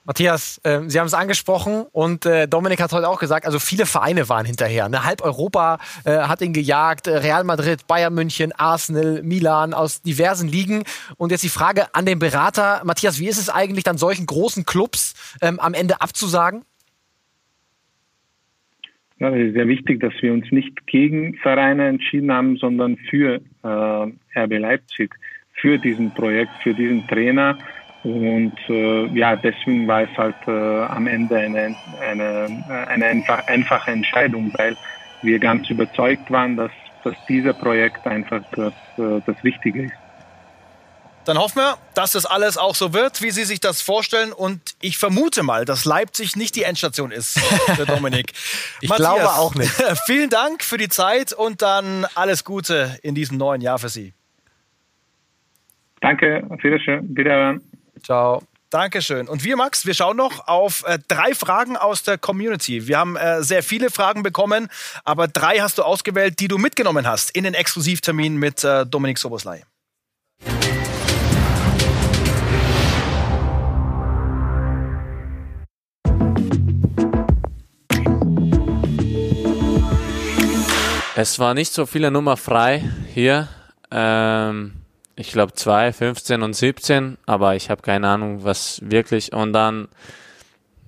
Matthias, 0.05 0.59
äh, 0.63 0.79
Sie 0.87 0.97
haben 0.97 1.07
es 1.07 1.13
angesprochen 1.13 1.85
und 1.91 2.25
äh, 2.25 2.47
Dominik 2.47 2.81
hat 2.81 2.93
heute 2.93 3.09
auch 3.09 3.19
gesagt, 3.19 3.45
also 3.45 3.59
viele 3.59 3.85
Vereine 3.85 4.29
waren 4.29 4.45
hinterher. 4.45 4.87
Ne? 4.87 5.03
Halb 5.03 5.21
Europa 5.21 5.79
äh, 6.05 6.17
hat 6.17 6.41
ihn 6.41 6.53
gejagt, 6.53 7.07
äh, 7.07 7.17
Real 7.17 7.43
Madrid, 7.43 7.85
Bayern 7.87 8.13
München, 8.13 8.53
Arsenal, 8.53 9.21
Milan 9.21 9.73
aus 9.73 10.01
diversen 10.01 10.47
Ligen. 10.47 10.83
Und 11.17 11.31
jetzt 11.31 11.43
die 11.43 11.49
Frage 11.49 11.93
an 11.93 12.05
den 12.05 12.19
Berater, 12.19 12.81
Matthias, 12.85 13.19
wie 13.19 13.27
ist 13.27 13.37
es 13.37 13.49
eigentlich 13.49 13.83
dann 13.83 13.97
solchen 13.97 14.25
großen 14.25 14.65
Clubs 14.65 15.13
ähm, 15.41 15.59
am 15.59 15.73
Ende 15.73 15.99
abzusagen? 15.99 16.63
Ja, 19.21 19.29
es 19.35 19.49
ist 19.49 19.53
sehr 19.53 19.67
wichtig, 19.67 19.99
dass 19.99 20.13
wir 20.21 20.33
uns 20.33 20.51
nicht 20.51 20.87
gegen 20.87 21.35
Vereine 21.35 21.87
entschieden 21.89 22.31
haben, 22.31 22.57
sondern 22.57 22.97
für 22.97 23.39
äh, 23.63 24.39
RB 24.39 24.57
Leipzig, 24.57 25.13
für 25.53 25.77
diesen 25.77 26.11
Projekt, 26.11 26.57
für 26.63 26.73
diesen 26.73 27.05
Trainer 27.05 27.59
und 28.01 28.59
äh, 28.67 29.05
ja, 29.15 29.35
deswegen 29.35 29.87
war 29.87 30.01
es 30.09 30.17
halt 30.17 30.37
äh, 30.47 30.51
am 30.51 31.05
Ende 31.05 31.37
eine, 31.37 31.75
eine, 31.99 32.47
eine 32.87 33.05
einfach, 33.05 33.45
einfache 33.45 33.91
Entscheidung, 33.91 34.51
weil 34.57 34.75
wir 35.21 35.39
ganz 35.39 35.69
überzeugt 35.69 36.31
waren, 36.31 36.57
dass, 36.57 36.71
dass 37.03 37.15
dieser 37.29 37.53
Projekt 37.53 38.07
einfach 38.07 38.41
das, 38.53 38.73
äh, 38.97 39.21
das 39.23 39.43
Richtige 39.43 39.83
ist. 39.85 40.00
Dann 41.25 41.37
hoffen 41.37 41.57
wir, 41.57 41.77
dass 41.93 42.13
das 42.13 42.25
alles 42.25 42.57
auch 42.57 42.75
so 42.75 42.93
wird, 42.93 43.21
wie 43.21 43.31
Sie 43.31 43.43
sich 43.43 43.59
das 43.59 43.81
vorstellen. 43.81 44.33
Und 44.33 44.75
ich 44.81 44.97
vermute 44.97 45.43
mal, 45.43 45.65
dass 45.65 45.85
Leipzig 45.85 46.35
nicht 46.35 46.55
die 46.55 46.63
Endstation 46.63 47.11
ist 47.11 47.39
für 47.75 47.85
Dominik. 47.85 48.33
ich 48.81 48.89
Matthias, 48.89 49.13
glaube 49.13 49.29
auch 49.33 49.55
nicht. 49.55 49.71
Vielen 50.05 50.29
Dank 50.29 50.63
für 50.63 50.77
die 50.77 50.89
Zeit 50.89 51.33
und 51.33 51.61
dann 51.61 52.05
alles 52.15 52.43
Gute 52.43 52.97
in 53.03 53.15
diesem 53.15 53.37
neuen 53.37 53.61
Jahr 53.61 53.79
für 53.79 53.89
Sie. 53.89 54.13
Danke, 56.01 56.43
auf 56.49 56.63
Wiedersehen. 56.63 57.15
Wiederhören. 57.15 57.61
Ciao. 58.03 58.41
Dankeschön. 58.71 59.27
Und 59.27 59.43
wir, 59.43 59.57
Max, 59.57 59.85
wir 59.85 59.93
schauen 59.93 60.15
noch 60.15 60.47
auf 60.47 60.85
äh, 60.87 60.97
drei 61.09 61.35
Fragen 61.35 61.75
aus 61.75 62.03
der 62.03 62.17
Community. 62.17 62.87
Wir 62.87 62.97
haben 62.97 63.17
äh, 63.17 63.43
sehr 63.43 63.63
viele 63.63 63.89
Fragen 63.89 64.23
bekommen, 64.23 64.69
aber 65.03 65.27
drei 65.27 65.59
hast 65.59 65.77
du 65.77 65.83
ausgewählt, 65.83 66.39
die 66.39 66.47
du 66.47 66.57
mitgenommen 66.57 67.05
hast 67.05 67.35
in 67.35 67.43
den 67.43 67.53
Exklusivtermin 67.53 68.37
mit 68.37 68.63
äh, 68.63 68.85
Dominik 68.85 69.17
Soboslai. 69.17 69.63
Es 81.21 81.37
war 81.37 81.53
nicht 81.53 81.71
so 81.71 81.85
viele 81.85 82.09
Nummer 82.09 82.35
frei 82.35 82.83
hier. 83.13 83.47
Ähm 83.91 84.73
ich 85.15 85.31
glaube 85.31 85.53
zwei, 85.53 85.93
15 85.93 86.41
und 86.41 86.55
17, 86.55 87.19
aber 87.27 87.55
ich 87.55 87.69
habe 87.69 87.83
keine 87.83 88.07
Ahnung, 88.07 88.43
was 88.43 88.81
wirklich. 88.83 89.31
Und 89.31 89.53
dann 89.53 89.87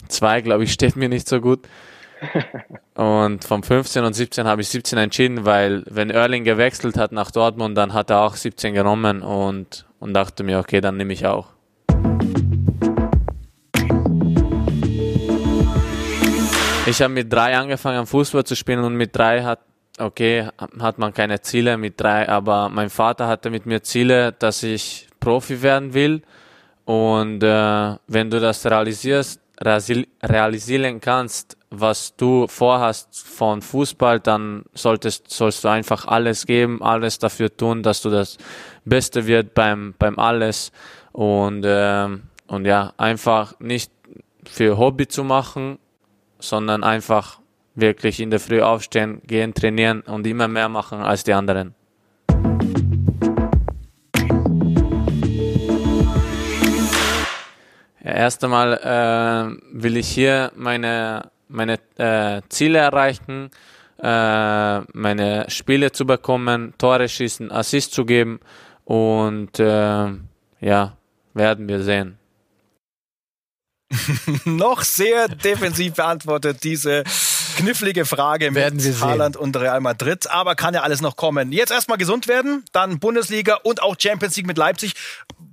zwei, 0.08 0.42
glaube 0.42 0.64
ich, 0.64 0.74
steht 0.74 0.96
mir 0.96 1.08
nicht 1.08 1.30
so 1.30 1.40
gut. 1.40 1.60
Und 2.96 3.44
vom 3.44 3.62
15 3.62 4.04
und 4.04 4.14
17 4.14 4.48
habe 4.48 4.64
ich 4.64 4.70
17 4.70 4.98
entschieden, 4.98 5.46
weil 5.46 5.84
wenn 5.88 6.10
Erling 6.10 6.44
gewechselt 6.44 6.98
hat 6.98 7.12
nach 7.12 7.30
Dortmund, 7.30 7.78
dann 7.78 7.94
hat 7.94 8.10
er 8.10 8.22
auch 8.22 8.36
17 8.36 8.74
genommen 8.74 9.22
und, 9.22 9.86
und 10.00 10.16
dachte 10.16 10.44
mir, 10.44 10.58
okay, 10.58 10.82
dann 10.82 10.98
nehme 10.98 11.14
ich 11.14 11.28
auch. 11.28 11.50
Ich 16.88 17.04
habe 17.04 17.14
mit 17.14 17.32
drei 17.32 17.56
angefangen 17.56 18.08
Fußball 18.08 18.46
zu 18.46 18.56
spielen 18.56 18.84
und 18.84 18.96
mit 18.96 19.16
drei 19.16 19.44
hat 19.44 19.60
okay, 20.00 20.50
hat 20.80 20.98
man 20.98 21.14
keine 21.14 21.42
Ziele 21.42 21.78
mit 21.78 22.00
drei, 22.00 22.28
aber 22.28 22.70
mein 22.70 22.90
Vater 22.90 23.28
hatte 23.28 23.50
mit 23.50 23.66
mir 23.66 23.84
Ziele, 23.84 24.32
dass 24.32 24.64
ich 24.64 25.08
Profi 25.20 25.62
werden 25.62 25.94
will. 25.94 26.22
Und 26.86 27.44
äh, 27.44 27.96
wenn 28.08 28.30
du 28.30 28.40
das 28.40 28.66
realisierst, 28.66 29.40
realisieren 29.62 31.00
kannst, 31.00 31.58
was 31.70 32.16
du 32.16 32.48
vorhast 32.48 33.26
von 33.26 33.62
Fußball, 33.62 34.20
dann 34.20 34.64
solltest, 34.74 35.30
sollst 35.30 35.64
du 35.64 35.70
einfach 35.70 36.06
alles 36.06 36.46
geben, 36.46 36.84
alles 36.84 37.20
dafür 37.20 37.56
tun, 37.56 37.82
dass 37.82 38.02
du 38.02 38.10
das 38.10 38.38
Beste 38.84 39.26
wird 39.26 39.54
beim, 39.54 39.96
beim 39.98 40.20
alles. 40.20 40.72
Und, 41.14 41.64
äh, 41.64 42.10
und 42.48 42.66
ja, 42.66 42.94
einfach 42.98 43.60
nicht 43.60 43.92
für 44.46 44.78
Hobby 44.78 45.08
zu 45.08 45.24
machen, 45.24 45.80
sondern 46.40 46.84
einfach 46.84 47.40
wirklich 47.76 48.20
in 48.20 48.30
der 48.30 48.40
Früh 48.40 48.62
aufstehen, 48.62 49.22
gehen, 49.26 49.54
trainieren 49.54 50.02
und 50.02 50.28
immer 50.28 50.48
mehr 50.48 50.70
machen 50.70 51.00
als 51.00 51.24
die 51.24 51.34
anderen. 51.34 51.76
Ja, 58.04 58.12
erst 58.12 58.44
einmal 58.44 58.74
äh, 58.74 59.82
will 59.82 59.98
ich 59.98 60.10
hier 60.10 60.52
meine, 60.56 61.32
meine 61.48 61.80
äh, 61.98 62.42
Ziele 62.50 62.80
erreichen, 62.80 63.50
äh, 64.02 64.80
meine 64.80 65.46
Spiele 65.48 65.92
zu 65.92 66.06
bekommen, 66.06 66.74
Tore 66.78 67.08
schießen, 67.08 67.52
Assist 67.52 67.94
zu 67.94 68.06
geben 68.06 68.40
und 68.84 69.60
äh, 69.60 70.08
ja, 70.60 70.98
werden 71.34 71.68
wir 71.68 71.82
sehen. 71.82 72.18
Noch 74.46 74.84
sehr 74.84 75.28
defensiv 75.28 75.94
beantwortet 75.94 76.64
diese 76.64 77.04
knifflige 77.58 78.06
Frage 78.06 78.54
Werden 78.56 78.84
mit. 78.84 79.02
Haaland 79.02 79.38
und 79.38 79.56
Real 79.58 79.80
Madrid. 79.82 80.30
Aber 80.30 80.56
kann 80.56 80.74
ja 80.74 80.82
alles 80.82 81.02
noch 81.02 81.16
kommen. 81.16 81.52
Jetzt 81.52 81.72
erstmal 81.72 81.98
gesund 81.98 82.28
werden, 82.28 82.64
dann 82.72 83.00
Bundesliga 83.00 83.56
und 83.64 83.82
auch 83.82 83.96
Champions 84.00 84.36
League 84.36 84.48
mit 84.48 84.58
Leipzig. 84.58 84.94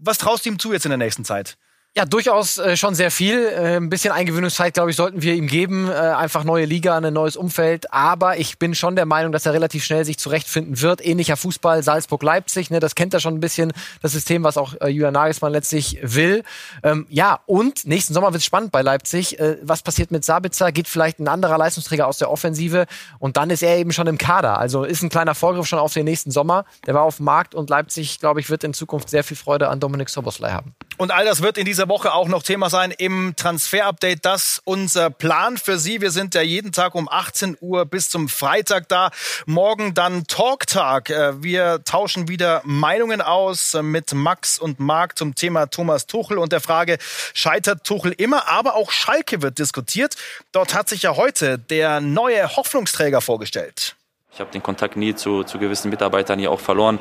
Was 0.03 0.19
traust 0.19 0.45
du 0.45 0.51
ihm 0.51 0.59
zu 0.59 0.73
jetzt 0.73 0.87
in 0.87 0.91
der 0.91 0.99
nächsten 0.99 1.25
Zeit? 1.25 1.57
Ja, 1.97 2.05
durchaus 2.05 2.59
äh, 2.59 2.77
schon 2.77 2.95
sehr 2.95 3.11
viel. 3.11 3.47
Äh, 3.47 3.77
ein 3.77 3.91
bisschen 3.91 4.13
Eingewöhnungszeit, 4.13 4.75
glaube 4.75 4.91
ich, 4.91 4.97
sollten 4.97 5.23
wir 5.23 5.35
ihm 5.35 5.49
geben. 5.49 5.89
Äh, 5.89 5.95
einfach 5.95 6.45
neue 6.45 6.65
Liga, 6.65 6.97
ein 6.97 7.13
neues 7.13 7.37
Umfeld. 7.37 7.93
Aber 7.93 8.39
ich 8.39 8.61
bin 8.61 8.77
schon 8.77 8.95
der 8.95 9.07
Meinung, 9.07 9.33
dass 9.33 9.45
er 9.45 9.55
relativ 9.55 9.83
schnell 9.83 10.05
sich 10.05 10.17
zurechtfinden 10.17 10.81
wird. 10.81 11.05
Ähnlicher 11.05 11.37
Fußball, 11.37 11.83
Salzburg-Leipzig, 11.83 12.71
ne, 12.71 12.79
das 12.79 12.95
kennt 12.95 13.13
er 13.13 13.19
schon 13.19 13.35
ein 13.35 13.41
bisschen, 13.41 13.73
das 14.03 14.13
System, 14.13 14.45
was 14.45 14.57
auch 14.57 14.75
äh, 14.81 14.87
Julian 14.87 15.15
Nagelsmann 15.15 15.51
letztlich 15.51 15.99
will. 16.03 16.45
Ähm, 16.85 17.07
ja, 17.11 17.41
und 17.47 17.85
nächsten 17.89 18.15
Sommer 18.15 18.29
wird 18.29 18.41
es 18.41 18.45
spannend 18.45 18.71
bei 18.71 18.83
Leipzig. 18.83 19.41
Äh, 19.41 19.57
was 19.63 19.83
passiert 19.83 20.13
mit 20.13 20.25
Sabitzer? 20.25 20.71
Geht 20.71 20.87
vielleicht 20.87 21.19
ein 21.19 21.27
anderer 21.27 21.59
Leistungsträger 21.59 22.07
aus 22.07 22.19
der 22.19 22.31
Offensive? 22.31 22.87
Und 23.19 23.37
dann 23.37 23.51
ist 23.51 23.65
er 23.65 23.77
eben 23.79 23.93
schon 23.93 24.07
im 24.07 24.17
Kader. 24.17 24.59
Also 24.59 24.85
ist 24.85 25.03
ein 25.03 25.09
kleiner 25.09 25.35
Vorgriff 25.35 25.67
schon 25.67 25.81
auf 25.81 25.93
den 25.93 26.05
nächsten 26.05 26.31
Sommer. 26.31 26.67
Der 26.87 26.95
war 26.95 27.03
auf 27.03 27.17
dem 27.17 27.25
Markt 27.25 27.57
und 27.57 27.69
Leipzig, 27.69 28.21
glaube 28.21 28.39
ich, 28.39 28.49
wird 28.49 28.63
in 28.63 28.75
Zukunft 28.75 29.11
sehr 29.11 29.25
viel 29.25 29.37
Freude 29.37 29.69
an 29.69 29.81
Dominik 29.81 30.09
Soboslai 30.09 30.53
haben. 30.53 30.77
Und 31.01 31.13
all 31.13 31.25
das 31.25 31.41
wird 31.41 31.57
in 31.57 31.65
dieser 31.65 31.89
Woche 31.89 32.13
auch 32.13 32.29
noch 32.29 32.43
Thema 32.43 32.69
sein 32.69 32.91
im 32.91 33.33
Transfer-Update. 33.35 34.27
Das 34.27 34.61
unser 34.65 35.09
Plan 35.09 35.57
für 35.57 35.79
Sie. 35.79 36.03
Wir 36.03 36.11
sind 36.11 36.35
ja 36.35 36.43
jeden 36.43 36.73
Tag 36.73 36.95
um 36.95 37.09
18 37.09 37.57
Uhr 37.63 37.87
bis 37.87 38.11
zum 38.11 38.29
Freitag 38.29 38.87
da. 38.91 39.11
Morgen 39.47 39.95
dann 39.95 40.27
Talktag. 40.27 41.09
Äh, 41.09 41.43
Wir 41.43 41.83
tauschen 41.85 42.29
wieder 42.29 42.61
Meinungen 42.65 43.23
aus 43.23 43.73
mit 43.81 44.13
Max 44.13 44.59
und 44.59 44.79
Marc 44.79 45.17
zum 45.17 45.35
Thema 45.35 45.71
Thomas 45.71 46.07
Tuchel 46.07 46.37
und 46.37 46.53
der 46.53 46.61
Frage, 46.61 46.99
scheitert 47.33 47.85
Tuchel 47.85 48.13
immer? 48.13 48.47
Aber 48.49 48.75
auch 48.75 48.91
Schalke 48.91 49.41
wird 49.41 49.59
diskutiert. 49.59 50.17
Dort 50.53 50.75
hat 50.75 50.91
sich 50.91 51.05
ja 51.05 51.17
heute 51.17 51.59
der 51.59 52.03
neue 52.03 52.57
Hoffnungsträger 52.57 53.23
vorgestellt. 53.23 53.97
Ich 54.35 54.41
habe 54.41 54.51
den 54.51 54.63
Kontakt 54.63 54.97
nie 54.97 55.15
zu, 55.15 55.45
zu 55.45 55.59
gewissen 55.59 55.89
Mitarbeitern 55.89 56.39
hier 56.39 56.51
auch 56.51 56.61
verloren. 56.61 56.99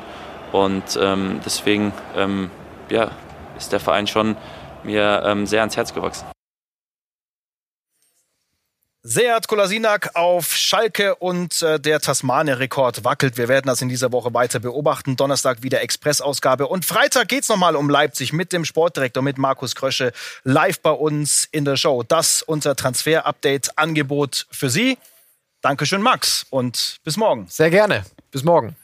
Und 0.52 0.98
ähm, 0.98 1.42
deswegen 1.44 1.92
ähm, 2.16 2.50
ja, 2.88 3.10
ist 3.60 3.72
der 3.72 3.80
Verein 3.80 4.06
schon 4.06 4.36
mir 4.82 5.22
ähm, 5.24 5.46
sehr 5.46 5.60
ans 5.60 5.76
Herz 5.76 5.94
gewachsen. 5.94 6.26
Seat 9.02 9.48
Kolasinak 9.48 10.14
auf 10.14 10.54
Schalke 10.54 11.14
und 11.14 11.62
äh, 11.62 11.80
der 11.80 12.00
Tasmania-Rekord 12.00 13.02
wackelt. 13.02 13.38
Wir 13.38 13.48
werden 13.48 13.66
das 13.66 13.80
in 13.80 13.88
dieser 13.88 14.12
Woche 14.12 14.34
weiter 14.34 14.60
beobachten. 14.60 15.16
Donnerstag 15.16 15.62
wieder 15.62 15.80
Expressausgabe. 15.80 16.66
Und 16.66 16.84
Freitag 16.84 17.28
geht's 17.28 17.48
nochmal 17.48 17.76
um 17.76 17.88
Leipzig 17.88 18.34
mit 18.34 18.52
dem 18.52 18.66
Sportdirektor, 18.66 19.22
mit 19.22 19.38
Markus 19.38 19.74
Krösche, 19.74 20.12
live 20.44 20.80
bei 20.80 20.90
uns 20.90 21.48
in 21.50 21.64
der 21.64 21.76
Show. 21.76 22.02
Das 22.02 22.42
unser 22.42 22.76
Transfer-Update-Angebot 22.76 24.46
für 24.50 24.68
Sie. 24.68 24.98
Dankeschön, 25.62 26.02
Max, 26.02 26.44
und 26.50 26.98
bis 27.02 27.16
morgen. 27.16 27.46
Sehr 27.48 27.70
gerne. 27.70 28.04
Bis 28.30 28.44
morgen. 28.44 28.76